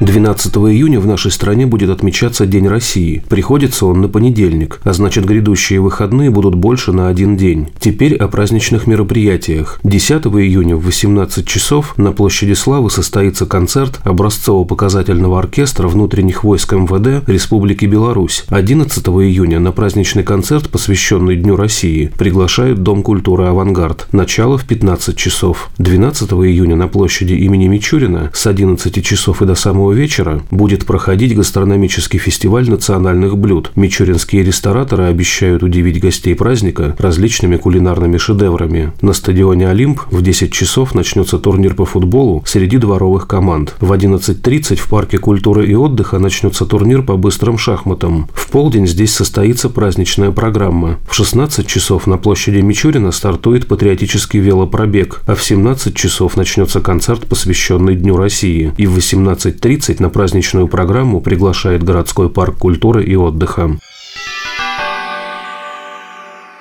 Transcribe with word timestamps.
12 0.00 0.54
июня 0.54 1.00
в 1.00 1.08
нашей 1.08 1.32
стране 1.32 1.66
будет 1.66 1.90
отмечаться 1.90 2.46
День 2.46 2.68
России. 2.68 3.24
Приходится 3.28 3.84
он 3.84 4.00
на 4.00 4.08
понедельник, 4.08 4.80
а 4.84 4.92
значит 4.92 5.24
грядущие 5.24 5.80
выходные 5.80 6.30
будут 6.30 6.54
больше 6.54 6.92
на 6.92 7.08
один 7.08 7.36
день. 7.36 7.70
Теперь 7.80 8.14
о 8.14 8.28
праздничных 8.28 8.86
мероприятиях. 8.86 9.80
10 9.82 10.26
июня 10.26 10.76
в 10.76 10.84
18 10.84 11.44
часов 11.44 11.98
на 11.98 12.12
площади 12.12 12.52
Славы 12.52 12.90
состоится 12.90 13.44
концерт 13.44 13.98
образцово-показательного 14.04 15.36
оркестра 15.36 15.88
внутренних 15.88 16.44
войск 16.44 16.74
МВД 16.74 17.28
Республики 17.28 17.86
Беларусь. 17.86 18.44
11 18.50 19.04
июня 19.04 19.58
на 19.58 19.72
праздничный 19.72 20.22
концерт, 20.22 20.68
посвященный 20.68 21.34
Дню 21.34 21.56
России, 21.56 22.12
приглашают 22.16 22.84
Дом 22.84 23.02
культуры 23.02 23.46
«Авангард». 23.46 24.06
Начало 24.12 24.58
в 24.58 24.64
15 24.64 25.16
часов. 25.16 25.70
12 25.78 26.30
июня 26.30 26.76
на 26.76 26.86
площади 26.86 27.32
имени 27.32 27.66
Мичурина 27.66 28.30
с 28.32 28.46
11 28.46 29.04
часов 29.04 29.42
и 29.42 29.44
до 29.44 29.56
самого 29.56 29.87
вечера 29.92 30.42
будет 30.50 30.86
проходить 30.86 31.36
гастрономический 31.36 32.18
фестиваль 32.18 32.68
национальных 32.68 33.36
блюд. 33.36 33.72
Мичуринские 33.76 34.42
рестораторы 34.42 35.04
обещают 35.04 35.62
удивить 35.62 36.00
гостей 36.00 36.34
праздника 36.34 36.96
различными 36.98 37.56
кулинарными 37.56 38.16
шедеврами. 38.16 38.92
На 39.00 39.12
стадионе 39.12 39.68
«Олимп» 39.68 40.00
в 40.10 40.22
10 40.22 40.52
часов 40.52 40.94
начнется 40.94 41.38
турнир 41.38 41.74
по 41.74 41.84
футболу 41.84 42.42
среди 42.46 42.78
дворовых 42.78 43.26
команд. 43.26 43.74
В 43.80 43.92
11.30 43.92 44.76
в 44.76 44.88
Парке 44.88 45.18
культуры 45.18 45.66
и 45.66 45.74
отдыха 45.74 46.18
начнется 46.18 46.66
турнир 46.66 47.02
по 47.02 47.16
быстрым 47.16 47.58
шахматам. 47.58 48.28
В 48.34 48.48
полдень 48.48 48.86
здесь 48.86 49.14
состоится 49.14 49.68
праздничная 49.68 50.30
программа. 50.30 50.98
В 51.08 51.14
16 51.14 51.66
часов 51.66 52.06
на 52.06 52.16
площади 52.16 52.58
Мичурина 52.58 53.12
стартует 53.12 53.66
патриотический 53.66 54.40
велопробег, 54.40 55.22
а 55.26 55.34
в 55.34 55.42
17 55.42 55.94
часов 55.94 56.36
начнется 56.36 56.80
концерт, 56.80 57.26
посвященный 57.26 57.94
Дню 57.94 58.16
России. 58.16 58.72
И 58.76 58.86
в 58.86 58.96
18.30 58.96 59.77
30 59.78 60.00
на 60.00 60.08
праздничную 60.10 60.66
программу 60.66 61.20
приглашает 61.20 61.84
городской 61.84 62.28
парк 62.28 62.58
культуры 62.58 63.04
и 63.04 63.14
отдыха. 63.14 63.78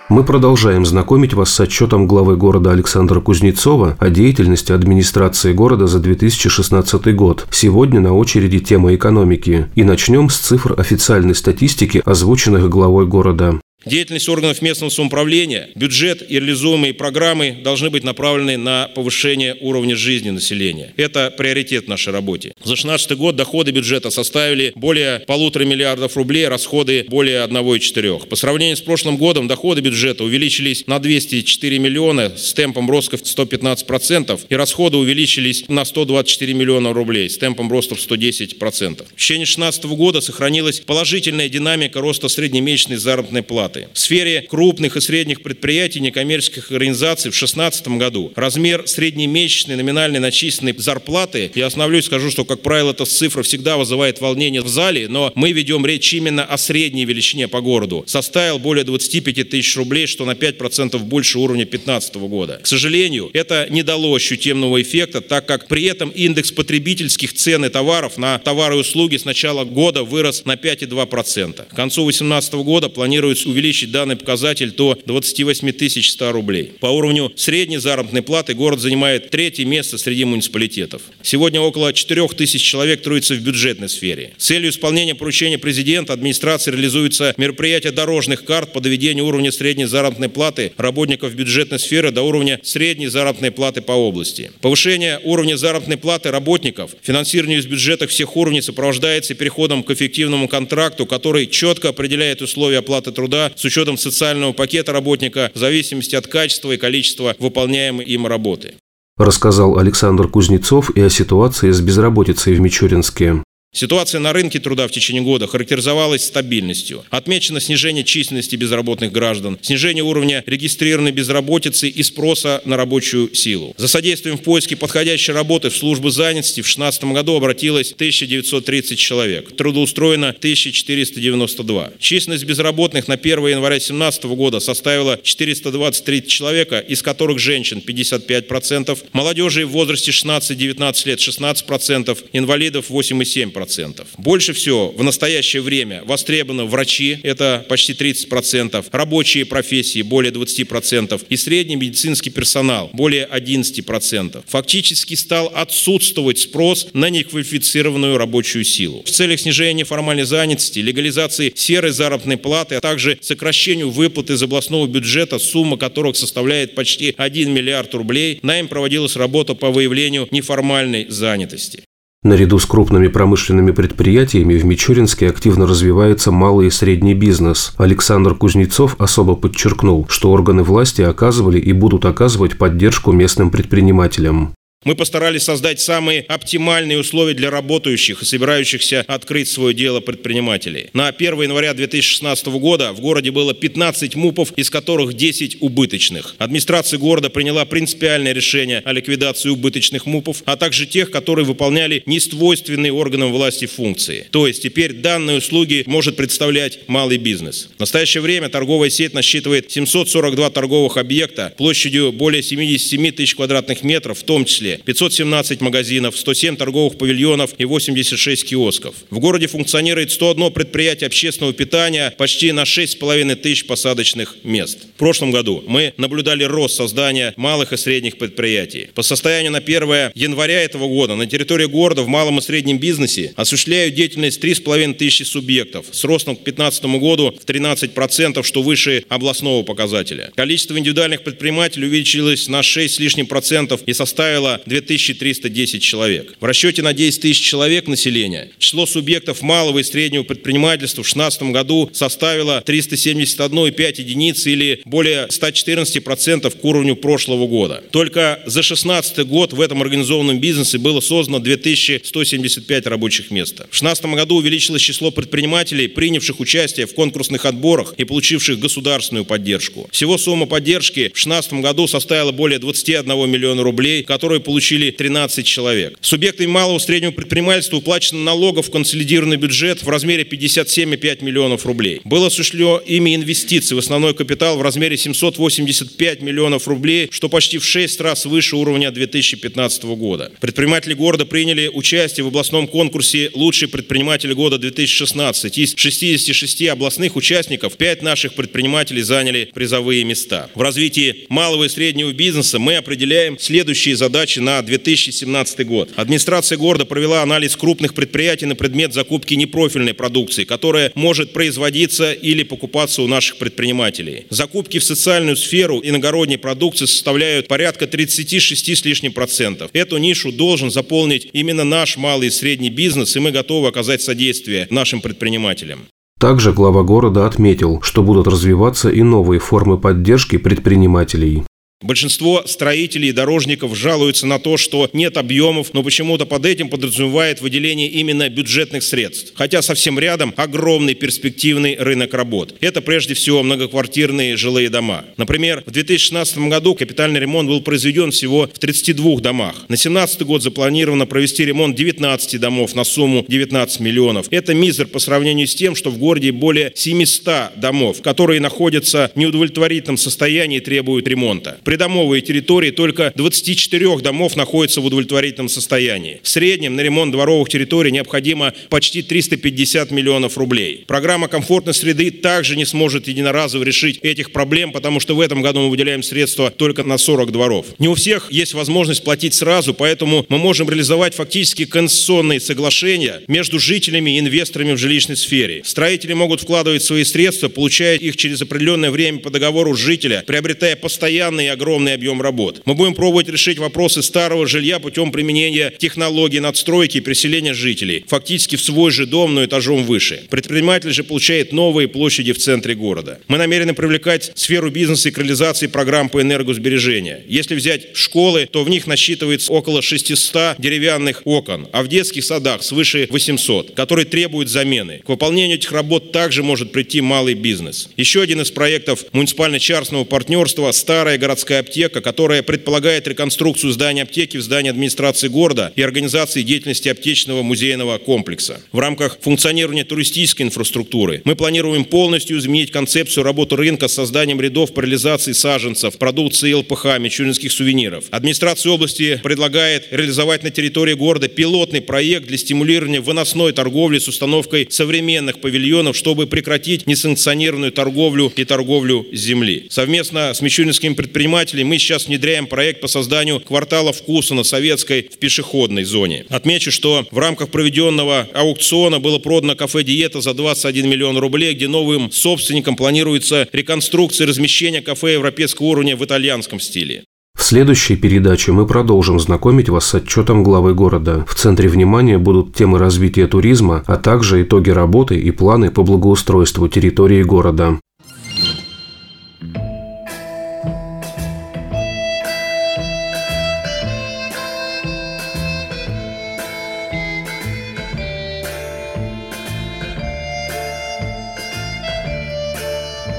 Мы 0.07 0.23
продолжаем 0.23 0.85
знакомить 0.85 1.33
вас 1.33 1.49
с 1.49 1.59
отчетом 1.59 2.05
главы 2.05 2.37
города 2.37 2.71
Александра 2.71 3.19
Кузнецова 3.19 3.97
о 3.99 4.09
деятельности 4.09 4.71
администрации 4.71 5.51
города 5.51 5.87
за 5.87 5.99
2016 5.99 7.15
год. 7.15 7.47
Сегодня 7.49 7.99
на 8.01 8.13
очереди 8.13 8.59
тема 8.59 8.93
экономики. 8.93 9.65
И 9.73 9.83
начнем 9.83 10.29
с 10.29 10.37
цифр 10.37 10.79
официальной 10.79 11.33
статистики, 11.33 12.01
озвученных 12.05 12.69
главой 12.69 13.07
города. 13.07 13.59
Деятельность 13.87 14.27
органов 14.27 14.61
местного 14.61 14.89
самоуправления, 14.89 15.69
бюджет 15.75 16.21
и 16.29 16.35
реализуемые 16.35 16.93
программы 16.93 17.59
должны 17.63 17.89
быть 17.89 18.03
направлены 18.03 18.57
на 18.57 18.89
повышение 18.89 19.55
уровня 19.61 19.95
жизни 19.95 20.29
населения. 20.29 20.93
Это 20.97 21.33
приоритет 21.37 21.87
нашей 21.87 22.11
работе. 22.11 22.49
За 22.59 22.73
2016 22.73 23.11
год 23.11 23.37
доходы 23.37 23.71
бюджета 23.71 24.09
составили 24.09 24.73
более 24.75 25.19
полутора 25.19 25.63
миллиардов 25.63 26.17
рублей, 26.17 26.47
расходы 26.47 27.05
более 27.07 27.45
1,4. 27.45 28.27
По 28.27 28.35
сравнению 28.35 28.75
с 28.75 28.81
прошлым 28.81 29.15
годом 29.15 29.47
доходы 29.47 29.79
бюджета 29.79 30.25
увеличились 30.25 30.85
на 30.87 30.99
204 30.99 31.79
миллиона 31.79 32.33
с 32.35 32.53
темпом 32.53 32.89
роста 32.89 33.15
в 33.15 33.21
115% 33.21 34.41
и 34.49 34.55
расходы 34.55 34.97
увеличились 34.97 35.63
на 35.69 35.85
124 35.85 36.53
миллиона 36.53 36.91
рублей 36.91 37.29
с 37.29 37.37
темпом 37.37 37.71
роста 37.71 37.95
в 37.95 37.99
110%. 37.99 38.57
В 38.57 39.15
течение 39.15 39.45
2016 39.45 39.85
года 39.85 40.19
сохранилась 40.19 40.81
положительная 40.81 41.47
динамика 41.47 42.01
роста 42.01 42.27
среднемесячной 42.27 42.97
заработной 42.97 43.43
платы 43.43 43.66
зарплаты. 43.67 43.87
В 43.93 43.99
сфере 43.99 44.41
крупных 44.41 44.97
и 44.97 45.01
средних 45.01 45.41
предприятий 45.41 45.99
некоммерческих 45.99 46.71
организаций 46.71 47.31
в 47.31 47.33
2016 47.33 47.87
году 47.99 48.31
размер 48.35 48.87
среднемесячной 48.87 49.75
номинальной 49.75 50.19
начисленной 50.19 50.75
зарплаты, 50.77 51.51
я 51.55 51.67
остановлюсь, 51.67 52.05
скажу, 52.05 52.31
что, 52.31 52.45
как 52.45 52.61
правило, 52.61 52.91
эта 52.91 53.05
цифра 53.05 53.43
всегда 53.43 53.77
вызывает 53.77 54.21
волнение 54.21 54.61
в 54.61 54.67
зале, 54.67 55.07
но 55.07 55.31
мы 55.35 55.51
ведем 55.51 55.85
речь 55.85 56.13
именно 56.13 56.43
о 56.43 56.57
средней 56.57 57.05
величине 57.05 57.47
по 57.47 57.61
городу, 57.61 58.03
составил 58.07 58.59
более 58.59 58.83
25 58.83 59.49
тысяч 59.49 59.75
рублей, 59.75 60.07
что 60.07 60.25
на 60.25 60.31
5% 60.31 60.97
больше 60.99 61.39
уровня 61.39 61.65
2015 61.65 62.15
года. 62.15 62.59
К 62.63 62.67
сожалению, 62.67 63.29
это 63.33 63.67
не 63.69 63.83
дало 63.83 64.13
ощутимого 64.15 64.81
эффекта, 64.81 65.21
так 65.21 65.45
как 65.45 65.67
при 65.67 65.83
этом 65.85 66.09
индекс 66.09 66.51
потребительских 66.51 67.33
цен 67.33 67.65
и 67.65 67.69
товаров 67.69 68.17
на 68.17 68.37
товары 68.39 68.75
и 68.75 68.79
услуги 68.79 69.17
с 69.17 69.25
начала 69.25 69.63
года 69.63 70.03
вырос 70.03 70.45
на 70.45 70.55
5,2%. 70.55 71.65
К 71.67 71.75
концу 71.75 72.03
2018 72.03 72.53
года 72.53 72.89
планируется 72.89 73.49
увеличить 73.49 73.56
увеличить 73.57 73.89
данный 73.89 74.15
показатель 74.15 74.71
до 74.71 74.99
28 75.05 76.01
100 76.03 76.31
рублей. 76.31 76.73
По 76.79 76.87
уровню 76.87 77.33
средней 77.35 77.77
заработной 77.77 78.21
платы 78.21 78.53
город 78.53 78.79
занимает 78.79 79.31
третье 79.31 79.65
место 79.65 79.97
среди 79.97 80.25
муниципалитетов. 80.25 81.01
Сегодня 81.23 81.59
около 81.59 81.91
4 81.91 82.27
тысяч 82.27 82.61
человек 82.61 83.01
трудится 83.01 83.33
в 83.33 83.39
бюджетной 83.39 83.89
сфере. 83.89 84.33
С 84.37 84.45
целью 84.45 84.69
исполнения 84.69 85.15
поручения 85.15 85.57
президента 85.57 86.13
администрации 86.13 86.69
реализуется 86.69 87.33
мероприятие 87.37 87.93
дорожных 87.93 88.45
карт 88.45 88.73
по 88.73 88.79
доведению 88.79 89.25
уровня 89.25 89.51
средней 89.51 89.85
заработной 89.85 90.29
платы 90.29 90.73
работников 90.77 91.33
бюджетной 91.33 91.79
сферы 91.79 92.11
до 92.11 92.21
уровня 92.21 92.59
средней 92.61 93.07
заработной 93.07 93.49
платы 93.49 93.81
по 93.81 93.93
области. 93.93 94.51
Повышение 94.61 95.19
уровня 95.23 95.55
заработной 95.57 95.97
платы 95.97 96.29
работников, 96.29 96.91
финансирование 97.01 97.57
из 97.57 97.65
бюджетов 97.65 98.11
всех 98.11 98.37
уровней 98.37 98.61
сопровождается 98.61 99.33
переходом 99.33 99.81
к 99.81 99.89
эффективному 99.89 100.47
контракту, 100.47 101.07
который 101.07 101.47
четко 101.47 101.89
определяет 101.89 102.43
условия 102.43 102.77
оплаты 102.77 103.11
труда 103.11 103.46
с 103.55 103.65
учетом 103.65 103.97
социального 103.97 104.53
пакета 104.53 104.91
работника 104.91 105.51
в 105.53 105.57
зависимости 105.57 106.15
от 106.15 106.27
качества 106.27 106.71
и 106.71 106.77
количества 106.77 107.35
выполняемой 107.39 108.05
им 108.05 108.27
работы. 108.27 108.75
Рассказал 109.17 109.79
Александр 109.79 110.27
Кузнецов 110.27 110.91
и 110.95 111.01
о 111.01 111.09
ситуации 111.09 111.71
с 111.71 111.81
безработицей 111.81 112.53
в 112.53 112.59
Мичуринске. 112.59 113.43
Ситуация 113.77 114.19
на 114.19 114.33
рынке 114.33 114.59
труда 114.59 114.87
в 114.87 114.91
течение 114.91 115.21
года 115.21 115.45
характеризовалась 115.45 116.25
стабильностью. 116.25 117.05
Отмечено 117.11 117.59
снижение 117.59 118.03
численности 118.03 118.55
безработных 118.55 119.11
граждан, 119.11 119.59
снижение 119.61 120.03
уровня 120.03 120.43
регистрированной 120.47 121.11
безработицы 121.11 121.87
и 121.87 122.01
спроса 122.01 122.59
на 122.65 122.75
рабочую 122.75 123.35
силу. 123.35 123.75
За 123.77 123.87
содействием 123.87 124.39
в 124.39 124.41
поиске 124.41 124.75
подходящей 124.75 125.31
работы 125.33 125.69
в 125.69 125.77
службу 125.77 126.09
занятости 126.09 126.61
в 126.61 126.65
2016 126.65 127.03
году 127.03 127.35
обратилось 127.35 127.91
1930 127.91 128.97
человек. 128.97 129.55
Трудоустроено 129.55 130.29
1492. 130.29 131.91
Численность 131.99 132.45
безработных 132.45 133.07
на 133.07 133.13
1 133.13 133.45
января 133.45 133.75
2017 133.75 134.23
года 134.23 134.59
составила 134.59 135.19
423 135.21 136.25
человека, 136.25 136.79
из 136.79 137.03
которых 137.03 137.37
женщин 137.37 137.83
55%, 137.85 138.97
молодежи 139.13 139.67
в 139.67 139.69
возрасте 139.69 140.09
16-19 140.09 141.07
лет 141.07 141.19
16%, 141.19 142.17
инвалидов 142.33 142.85
8,7%. 142.89 143.56
30%. 143.57 144.05
Больше 144.17 144.53
всего 144.53 144.91
в 144.91 145.03
настоящее 145.03 145.61
время 145.61 146.03
востребованы 146.05 146.65
врачи, 146.65 147.19
это 147.23 147.65
почти 147.67 147.93
30%, 147.93 148.85
рабочие 148.91 149.45
профессии 149.45 150.01
более 150.01 150.31
20% 150.31 151.25
и 151.29 151.37
средний 151.37 151.75
медицинский 151.75 152.29
персонал 152.29 152.89
более 152.93 153.27
11%. 153.27 154.43
Фактически 154.47 155.15
стал 155.15 155.51
отсутствовать 155.53 156.39
спрос 156.39 156.87
на 156.93 157.09
неквалифицированную 157.09 158.17
рабочую 158.17 158.63
силу. 158.63 159.03
В 159.03 159.09
целях 159.09 159.39
снижения 159.39 159.73
неформальной 159.73 160.23
занятости, 160.23 160.79
легализации 160.79 161.53
серой 161.55 161.91
заработной 161.91 162.37
платы, 162.37 162.75
а 162.75 162.81
также 162.81 163.17
сокращению 163.21 163.89
выплаты 163.89 164.33
из 164.33 164.43
областного 164.43 164.87
бюджета, 164.87 165.39
сумма 165.39 165.77
которых 165.77 166.15
составляет 166.15 166.75
почти 166.75 167.13
1 167.17 167.51
миллиард 167.51 167.93
рублей, 167.93 168.39
нами 168.41 168.67
проводилась 168.67 169.15
работа 169.15 169.53
по 169.53 169.69
выявлению 169.69 170.27
неформальной 170.31 171.07
занятости. 171.09 171.86
Наряду 172.23 172.57
с 172.57 172.65
крупными 172.65 173.07
промышленными 173.07 173.71
предприятиями 173.71 174.55
в 174.55 174.65
Мичуринске 174.65 175.29
активно 175.29 175.67
развивается 175.67 176.31
малый 176.31 176.67
и 176.67 176.71
средний 176.71 177.13
бизнес. 177.13 177.73
Александр 177.77 178.33
Кузнецов 178.33 178.95
особо 178.99 179.35
подчеркнул, 179.35 180.05
что 180.09 180.31
органы 180.31 180.63
власти 180.63 181.01
оказывали 181.01 181.59
и 181.59 181.71
будут 181.73 182.05
оказывать 182.05 182.57
поддержку 182.57 183.11
местным 183.11 183.51
предпринимателям. 183.51 184.53
Мы 184.87 184.95
постарались 184.95 185.43
создать 185.43 185.81
самые 185.81 186.21
оптимальные 186.29 186.97
условия 186.97 187.33
для 187.33 187.49
работающих 187.49 188.21
и 188.21 188.25
собирающихся 188.25 189.03
открыть 189.05 189.49
свое 189.49 189.73
дело 189.73 189.99
предпринимателей. 189.99 190.91
На 190.93 191.09
1 191.09 191.41
января 191.41 191.73
2016 191.73 192.47
года 192.47 192.93
в 192.93 193.01
городе 193.01 193.31
было 193.31 193.53
15 193.53 194.15
МУПов, 194.15 194.53
из 194.55 194.69
которых 194.69 195.13
10 195.13 195.57
убыточных. 195.59 196.35
Администрация 196.37 196.99
города 196.99 197.29
приняла 197.29 197.65
принципиальное 197.65 198.31
решение 198.31 198.81
о 198.85 198.93
ликвидации 198.93 199.49
убыточных 199.49 200.05
МУПов, 200.05 200.41
а 200.45 200.55
также 200.55 200.85
тех, 200.85 201.11
которые 201.11 201.43
выполняли 201.43 202.01
несвойственные 202.05 202.93
органам 202.93 203.33
власти 203.33 203.65
функции. 203.65 204.27
То 204.31 204.47
есть 204.47 204.63
теперь 204.63 204.93
данные 204.93 205.39
услуги 205.39 205.83
может 205.85 206.15
представлять 206.15 206.79
малый 206.87 207.17
бизнес. 207.17 207.67
В 207.75 207.81
настоящее 207.81 208.21
время 208.21 208.47
торговая 208.47 208.89
сеть 208.89 209.13
насчитывает 209.13 209.69
742 209.69 210.49
торговых 210.51 210.95
объекта 210.95 211.53
площадью 211.57 212.13
более 212.13 212.41
77 212.41 213.11
тысяч 213.11 213.35
квадратных 213.35 213.83
метров, 213.83 214.19
в 214.19 214.23
том 214.23 214.45
числе 214.45 214.76
области 214.77 214.81
517 214.85 215.61
магазинов, 215.61 216.17
107 216.17 216.57
торговых 216.57 216.97
павильонов 216.97 217.51
и 217.57 217.65
86 217.65 218.45
киосков. 218.45 218.95
В 219.09 219.19
городе 219.19 219.47
функционирует 219.47 220.11
101 220.11 220.51
предприятие 220.51 221.07
общественного 221.07 221.53
питания, 221.53 222.13
почти 222.17 222.51
на 222.51 222.63
6,5 222.63 223.35
тысяч 223.35 223.65
посадочных 223.65 224.37
мест. 224.43 224.79
В 224.95 224.99
прошлом 224.99 225.31
году 225.31 225.63
мы 225.67 225.93
наблюдали 225.97 226.43
рост 226.43 226.75
создания 226.75 227.33
малых 227.37 227.73
и 227.73 227.77
средних 227.77 228.17
предприятий. 228.17 228.89
По 228.93 229.03
состоянию 229.03 229.51
на 229.51 229.59
1 229.59 230.11
января 230.15 230.61
этого 230.61 230.87
года 230.87 231.15
на 231.15 231.25
территории 231.25 231.65
города 231.65 232.01
в 232.01 232.07
малом 232.07 232.39
и 232.39 232.41
среднем 232.41 232.79
бизнесе 232.79 233.33
осуществляют 233.35 233.95
деятельность 233.95 234.43
3,5 234.43 234.93
тысячи 234.93 235.23
субъектов 235.23 235.85
с 235.91 236.03
ростом 236.03 236.35
к 236.35 236.43
2015 236.43 236.85
году 236.99 237.35
в 237.39 237.45
13%, 237.45 238.43
что 238.43 238.61
выше 238.61 239.03
областного 239.09 239.63
показателя. 239.63 240.31
Количество 240.35 240.77
индивидуальных 240.77 241.23
предпринимателей 241.23 241.87
увеличилось 241.87 242.47
на 242.47 242.63
6 242.63 242.95
с 242.95 242.99
лишним 242.99 243.27
процентов 243.27 243.81
и 243.85 243.93
составило 243.93 244.56
2310 244.65 245.81
человек. 245.81 246.35
В 246.39 246.45
расчете 246.45 246.81
на 246.81 246.93
10 246.93 247.21
тысяч 247.21 247.43
человек 247.43 247.87
населения 247.87 248.49
число 248.59 248.85
субъектов 248.85 249.41
малого 249.41 249.79
и 249.79 249.83
среднего 249.83 250.23
предпринимательства 250.23 251.03
в 251.03 251.05
2016 251.05 251.43
году 251.53 251.89
составило 251.93 252.63
371,5 252.65 254.01
единиц 254.01 254.45
или 254.47 254.81
более 254.85 255.27
114% 255.27 256.49
к 256.59 256.65
уровню 256.65 256.95
прошлого 256.95 257.47
года. 257.47 257.83
Только 257.91 258.39
за 258.45 258.61
2016 258.61 259.19
год 259.27 259.53
в 259.53 259.61
этом 259.61 259.81
организованном 259.81 260.39
бизнесе 260.39 260.77
было 260.77 260.99
создано 260.99 261.39
2175 261.39 262.87
рабочих 262.87 263.31
мест. 263.31 263.55
В 263.55 263.79
2016 263.79 264.05
году 264.05 264.35
увеличилось 264.35 264.81
число 264.81 265.11
предпринимателей, 265.11 265.87
принявших 265.87 266.39
участие 266.39 266.85
в 266.85 266.93
конкурсных 266.93 267.45
отборах 267.45 267.93
и 267.97 268.03
получивших 268.03 268.59
государственную 268.59 269.25
поддержку. 269.25 269.87
Всего 269.91 270.17
сумма 270.17 270.45
поддержки 270.45 271.09
в 271.09 271.13
2016 271.13 271.53
году 271.53 271.87
составила 271.87 272.31
более 272.31 272.59
21 272.59 273.29
миллиона 273.29 273.63
рублей, 273.63 274.03
которые 274.03 274.41
получили 274.47 274.91
13 274.91 275.45
человек. 275.45 275.97
Субъектами 275.99 276.47
малого 276.47 276.77
и 276.77 276.79
среднего 276.79 277.11
предпринимательства 277.11 277.77
уплачено 277.77 278.23
налогов 278.23 278.67
в 278.67 278.71
консолидированный 278.71 279.35
бюджет 279.35 279.83
в 279.83 279.89
размере 279.89 280.23
57,5 280.23 281.21
миллионов 281.21 281.65
рублей. 281.65 281.99
Было 282.05 282.27
осуществлено 282.27 282.77
ими 282.77 283.13
инвестиции 283.13 283.75
в 283.75 283.79
основной 283.79 284.13
капитал 284.13 284.57
в 284.57 284.61
размере 284.61 284.95
785 284.95 286.21
миллионов 286.21 286.65
рублей, 286.69 287.09
что 287.11 287.27
почти 287.27 287.57
в 287.57 287.65
6 287.65 287.99
раз 287.99 288.25
выше 288.25 288.55
уровня 288.55 288.89
2015 288.91 289.83
года. 289.83 290.31
Предприниматели 290.39 290.93
города 290.93 291.25
приняли 291.25 291.67
участие 291.67 292.23
в 292.23 292.27
областном 292.27 292.69
конкурсе 292.69 293.31
«Лучший 293.33 293.67
предприниматель 293.67 294.33
года 294.33 294.55
2016». 294.55 295.59
Из 295.59 295.73
66 295.75 296.67
областных 296.69 297.17
участников 297.17 297.75
5 297.75 298.01
наших 298.01 298.33
предпринимателей 298.33 299.01
заняли 299.01 299.51
призовые 299.53 300.05
места. 300.05 300.49
В 300.55 300.61
развитии 300.61 301.25
малого 301.27 301.65
и 301.65 301.69
среднего 301.69 302.13
бизнеса 302.13 302.59
мы 302.59 302.77
определяем 302.77 303.37
следующие 303.37 303.97
задачи 303.97 304.36
на 304.41 304.61
2017 304.61 305.65
год. 305.65 305.89
Администрация 305.95 306.57
города 306.57 306.85
провела 306.85 307.21
анализ 307.21 307.55
крупных 307.55 307.93
предприятий 307.93 308.45
на 308.45 308.55
предмет 308.55 308.93
закупки 308.93 309.33
непрофильной 309.33 309.93
продукции, 309.93 310.43
которая 310.43 310.91
может 310.95 311.33
производиться 311.33 312.11
или 312.11 312.43
покупаться 312.43 313.01
у 313.01 313.07
наших 313.07 313.37
предпринимателей. 313.37 314.25
Закупки 314.29 314.79
в 314.79 314.83
социальную 314.83 315.35
сферу 315.37 315.81
иногородней 315.83 316.37
продукции 316.37 316.85
составляют 316.85 317.47
порядка 317.47 317.87
36 317.87 318.77
с 318.77 318.85
лишним 318.85 319.13
процентов. 319.13 319.69
Эту 319.73 319.97
нишу 319.97 320.31
должен 320.31 320.71
заполнить 320.71 321.29
именно 321.33 321.63
наш 321.63 321.97
малый 321.97 322.27
и 322.27 322.31
средний 322.31 322.69
бизнес, 322.69 323.15
и 323.15 323.19
мы 323.19 323.31
готовы 323.31 323.67
оказать 323.67 324.01
содействие 324.01 324.67
нашим 324.69 325.01
предпринимателям. 325.01 325.87
Также 326.19 326.51
глава 326.51 326.81
города 326.81 327.27
отметил, 327.27 327.81
что 327.83 328.01
будут 328.01 328.27
развиваться 328.27 328.89
и 328.89 329.03
новые 329.03 329.39
формы 329.39 329.77
поддержки 329.77 330.37
предпринимателей. 330.37 331.43
Большинство 331.83 332.41
строителей 332.47 333.09
и 333.09 333.11
дорожников 333.11 333.77
жалуются 333.77 334.25
на 334.25 334.39
то, 334.39 334.57
что 334.57 334.89
нет 334.93 335.15
объемов, 335.15 335.75
но 335.75 335.83
почему-то 335.83 336.25
под 336.25 336.43
этим 336.47 336.69
подразумевает 336.69 337.39
выделение 337.39 337.87
именно 337.87 338.27
бюджетных 338.29 338.81
средств. 338.81 339.33
Хотя 339.35 339.61
совсем 339.61 339.99
рядом 339.99 340.33
огромный 340.37 340.95
перспективный 340.95 341.75
рынок 341.77 342.15
работ. 342.15 342.55
Это 342.61 342.81
прежде 342.81 343.13
всего 343.13 343.43
многоквартирные 343.43 344.37
жилые 344.37 344.69
дома. 344.69 345.05
Например, 345.17 345.61
в 345.67 345.71
2016 345.71 346.39
году 346.49 346.73
капитальный 346.73 347.19
ремонт 347.19 347.47
был 347.47 347.61
произведен 347.61 348.09
всего 348.09 348.49
в 348.51 348.57
32 348.57 349.19
домах. 349.19 349.53
На 349.67 349.75
2017 349.75 350.23
год 350.23 350.41
запланировано 350.41 351.05
провести 351.05 351.45
ремонт 351.45 351.75
19 351.75 352.39
домов 352.39 352.73
на 352.73 352.85
сумму 352.85 353.23
19 353.27 353.81
миллионов. 353.81 354.25
Это 354.31 354.55
мизер 354.55 354.87
по 354.87 354.97
сравнению 354.97 355.45
с 355.45 355.53
тем, 355.53 355.75
что 355.75 355.91
в 355.91 355.99
городе 355.99 356.31
более 356.31 356.71
700 356.73 357.51
домов, 357.57 358.01
которые 358.01 358.41
находятся 358.41 359.11
в 359.13 359.19
неудовлетворительном 359.19 359.97
состоянии 359.97 360.57
и 360.57 360.61
требуют 360.61 361.07
ремонта. 361.07 361.59
Придомовые 361.67 362.21
территории 362.21 362.71
только 362.71 363.11
24 363.13 363.97
домов 363.97 364.37
находятся 364.37 364.79
в 364.79 364.85
удовлетворительном 364.85 365.49
состоянии. 365.49 366.21
В 366.23 366.29
среднем 366.29 366.77
на 366.77 366.79
ремонт 366.79 367.11
дворовых 367.11 367.49
территорий 367.49 367.91
необходимо 367.91 368.53
почти 368.69 369.01
350 369.01 369.91
миллионов 369.91 370.37
рублей. 370.37 370.85
Программа 370.87 371.27
комфортной 371.27 371.73
среды 371.73 372.09
также 372.09 372.55
не 372.55 372.63
сможет 372.63 373.09
единоразово 373.09 373.63
решить 373.63 373.99
этих 374.01 374.31
проблем, 374.31 374.71
потому 374.71 375.01
что 375.01 375.13
в 375.13 375.19
этом 375.19 375.41
году 375.41 375.59
мы 375.59 375.69
выделяем 375.69 376.03
средства 376.03 376.51
только 376.51 376.85
на 376.85 376.97
40 376.97 377.33
дворов. 377.33 377.65
Не 377.79 377.89
у 377.89 377.95
всех 377.95 378.31
есть 378.31 378.53
возможность 378.53 379.03
платить 379.03 379.33
сразу, 379.33 379.73
поэтому 379.73 380.25
мы 380.29 380.37
можем 380.37 380.69
реализовать 380.69 381.15
фактически 381.15 381.65
конституционные 381.65 382.39
соглашения 382.39 383.23
между 383.27 383.59
жителями 383.59 384.15
и 384.15 384.19
инвесторами 384.19 384.71
в 384.71 384.77
жилищной 384.77 385.17
сфере. 385.17 385.63
Строители 385.65 386.13
могут 386.13 386.39
вкладывать 386.39 386.83
свои 386.83 387.03
средства, 387.03 387.49
получая 387.49 387.97
их 387.97 388.15
через 388.15 388.41
определенное 388.41 388.89
время 388.89 389.19
по 389.19 389.29
договору 389.29 389.75
жителя, 389.75 390.23
приобретая 390.25 390.77
постоянные 390.77 391.56
огромный 391.57 391.93
объем 391.93 392.21
работ. 392.21 392.61
Мы 392.65 392.75
будем 392.75 392.93
пробовать 392.93 393.27
решить 393.27 393.57
вопросы 393.57 394.03
старого 394.03 394.45
жилья 394.47 394.79
путем 394.79 395.11
применения 395.11 395.73
технологий 395.77 396.39
надстройки 396.39 396.97
и 396.97 397.01
переселения 397.01 397.53
жителей, 397.53 398.05
фактически 398.07 398.55
в 398.55 398.61
свой 398.61 398.91
же 398.91 399.05
дом, 399.05 399.33
но 399.33 399.43
этажом 399.43 399.83
выше. 399.83 400.23
Предприниматель 400.29 400.91
же 400.91 401.03
получает 401.03 401.51
новые 401.51 401.87
площади 401.87 402.31
в 402.31 402.37
центре 402.37 402.75
города. 402.75 403.19
Мы 403.27 403.37
намерены 403.37 403.73
привлекать 403.73 404.31
сферу 404.35 404.69
бизнеса 404.69 405.09
и 405.09 405.11
к 405.11 405.17
реализации 405.17 405.67
программ 405.67 406.09
по 406.09 406.21
энергосбережению. 406.21 407.23
Если 407.27 407.55
взять 407.55 407.95
школы, 407.95 408.47
то 408.51 408.63
в 408.63 408.69
них 408.69 408.85
насчитывается 408.85 409.51
около 409.51 409.81
600 409.81 410.55
деревянных 410.59 411.23
окон, 411.25 411.67
а 411.71 411.81
в 411.81 411.87
детских 411.87 412.23
садах 412.23 412.61
свыше 412.63 413.07
800, 413.09 413.71
которые 413.71 414.05
требуют 414.05 414.49
замены. 414.49 415.01
К 415.05 415.09
выполнению 415.09 415.57
этих 415.57 415.71
работ 415.71 416.11
также 416.11 416.43
может 416.43 416.71
прийти 416.71 417.01
малый 417.01 417.33
бизнес. 417.33 417.89
Еще 417.97 418.21
один 418.21 418.41
из 418.41 418.51
проектов 418.51 419.05
муниципально-частного 419.11 420.03
партнерства– 420.03 420.71
старая 420.77 421.17
городская 421.17 421.46
городская 421.47 421.59
аптека, 421.59 422.01
которая 422.01 422.43
предполагает 422.43 423.07
реконструкцию 423.07 423.71
здания 423.71 424.03
аптеки 424.03 424.37
в 424.37 424.41
здании 424.41 424.69
администрации 424.69 425.27
города 425.27 425.71
и 425.75 425.81
организации 425.81 426.41
деятельности 426.41 426.89
аптечного 426.89 427.41
музейного 427.41 427.97
комплекса. 427.97 428.61
В 428.71 428.79
рамках 428.79 429.17
функционирования 429.21 429.83
туристической 429.83 430.45
инфраструктуры 430.45 431.21
мы 431.23 431.35
планируем 431.35 431.85
полностью 431.85 432.37
изменить 432.37 432.71
концепцию 432.71 433.23
работы 433.23 433.55
рынка 433.55 433.87
с 433.87 433.93
созданием 433.93 434.41
рядов 434.41 434.73
по 434.73 434.81
реализации 434.81 435.31
саженцев, 435.31 435.97
продукции 435.97 436.53
ЛПХ, 436.53 436.99
мичуринских 436.99 437.51
сувениров. 437.51 438.05
Администрация 438.11 438.71
области 438.71 439.19
предлагает 439.23 439.87
реализовать 439.91 440.43
на 440.43 440.49
территории 440.49 440.93
города 440.93 441.27
пилотный 441.27 441.81
проект 441.81 442.27
для 442.27 442.37
стимулирования 442.37 442.99
выносной 442.99 443.53
торговли 443.53 443.99
с 443.99 444.07
установкой 444.07 444.67
современных 444.69 445.39
павильонов, 445.39 445.95
чтобы 445.95 446.27
прекратить 446.27 446.87
несанкционированную 446.87 447.71
торговлю 447.71 448.31
и 448.35 448.43
торговлю 448.43 449.05
земли. 449.13 449.67
Совместно 449.69 450.33
с 450.33 450.41
мичуринскими 450.41 450.93
предпринимателями 450.93 451.36
предпринимателей 451.37 451.63
мы 451.63 451.77
сейчас 451.77 452.07
внедряем 452.07 452.47
проект 452.47 452.81
по 452.81 452.87
созданию 452.87 453.39
квартала 453.39 453.93
вкуса 453.93 454.33
на 454.33 454.43
Советской 454.43 455.03
в 455.03 455.19
пешеходной 455.19 455.83
зоне. 455.83 456.25
Отмечу, 456.29 456.71
что 456.71 457.05
в 457.11 457.17
рамках 457.17 457.49
проведенного 457.49 458.27
аукциона 458.33 458.99
было 458.99 459.19
продано 459.19 459.55
кафе 459.55 459.83
«Диета» 459.83 460.21
за 460.21 460.33
21 460.33 460.89
миллион 460.89 461.17
рублей, 461.17 461.53
где 461.53 461.67
новым 461.67 462.11
собственникам 462.11 462.75
планируется 462.75 463.47
реконструкция 463.53 464.25
и 464.25 464.29
размещение 464.29 464.81
кафе 464.81 465.13
европейского 465.13 465.67
уровня 465.67 465.95
в 465.95 466.03
итальянском 466.03 466.59
стиле. 466.59 467.03
В 467.37 467.43
следующей 467.43 467.95
передаче 467.95 468.51
мы 468.51 468.65
продолжим 468.65 469.19
знакомить 469.19 469.69
вас 469.69 469.85
с 469.85 469.93
отчетом 469.93 470.43
главы 470.43 470.73
города. 470.73 471.23
В 471.27 471.35
центре 471.35 471.69
внимания 471.69 472.17
будут 472.17 472.55
темы 472.55 472.79
развития 472.79 473.27
туризма, 473.27 473.83
а 473.85 473.97
также 473.97 474.41
итоги 474.41 474.71
работы 474.71 475.19
и 475.19 475.29
планы 475.29 475.69
по 475.69 475.83
благоустройству 475.83 476.67
территории 476.67 477.21
города. 477.21 477.79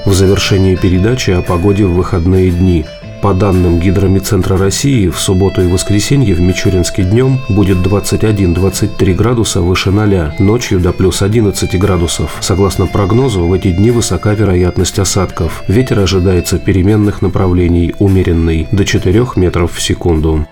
В 0.05 0.13
завершении 0.13 0.75
передачи 0.75 1.31
о 1.31 1.41
погоде 1.41 1.85
в 1.85 1.93
выходные 1.93 2.51
дни. 2.51 2.85
По 3.21 3.33
данным 3.33 3.79
Гидромедцентра 3.79 4.57
России, 4.57 5.09
в 5.09 5.19
субботу 5.19 5.61
и 5.61 5.67
воскресенье 5.67 6.33
в 6.33 6.39
Мичуринске 6.39 7.03
днем 7.03 7.39
будет 7.49 7.79
21-23 7.79 9.13
градуса 9.13 9.59
выше 9.59 9.91
0, 9.91 10.35
ночью 10.39 10.79
до 10.79 10.93
плюс 10.93 11.21
11 11.21 11.77
градусов. 11.77 12.37
Согласно 12.39 12.87
прогнозу, 12.87 13.45
в 13.45 13.51
эти 13.51 13.71
дни 13.71 13.91
высока 13.91 14.33
вероятность 14.33 14.99
осадков. 14.99 15.63
Ветер 15.67 15.99
ожидается 15.99 16.59
переменных 16.59 17.21
направлений, 17.21 17.93
умеренный, 17.99 18.69
до 18.71 18.85
4 18.85 19.25
метров 19.35 19.73
в 19.73 19.81
секунду. 19.81 20.47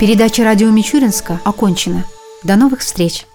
Передача 0.00 0.42
«Радио 0.42 0.70
Мичуринска» 0.70 1.40
окончена. 1.44 2.04
До 2.42 2.56
новых 2.56 2.80
встреч! 2.80 3.27